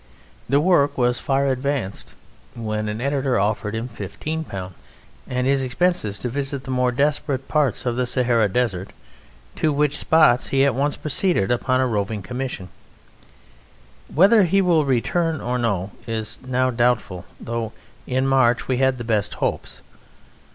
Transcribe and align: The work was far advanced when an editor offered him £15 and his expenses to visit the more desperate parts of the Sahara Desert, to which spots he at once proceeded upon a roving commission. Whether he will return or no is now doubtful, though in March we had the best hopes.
The 0.49 0.59
work 0.59 0.97
was 0.97 1.19
far 1.19 1.45
advanced 1.45 2.15
when 2.55 2.89
an 2.89 2.99
editor 2.99 3.37
offered 3.37 3.75
him 3.75 3.87
£15 3.87 4.73
and 5.27 5.45
his 5.45 5.61
expenses 5.61 6.17
to 6.17 6.27
visit 6.29 6.63
the 6.63 6.71
more 6.71 6.91
desperate 6.91 7.47
parts 7.47 7.85
of 7.85 7.95
the 7.97 8.07
Sahara 8.07 8.49
Desert, 8.49 8.93
to 9.57 9.71
which 9.71 9.95
spots 9.99 10.47
he 10.47 10.65
at 10.65 10.73
once 10.73 10.95
proceeded 10.97 11.51
upon 11.51 11.81
a 11.81 11.85
roving 11.87 12.23
commission. 12.23 12.69
Whether 14.11 14.41
he 14.45 14.59
will 14.59 14.85
return 14.85 15.39
or 15.39 15.59
no 15.59 15.91
is 16.07 16.39
now 16.43 16.71
doubtful, 16.71 17.25
though 17.39 17.71
in 18.07 18.25
March 18.25 18.67
we 18.67 18.77
had 18.77 18.97
the 18.97 19.03
best 19.03 19.35
hopes. 19.35 19.83